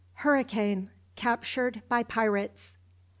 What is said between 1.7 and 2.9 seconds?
BY PIRATES.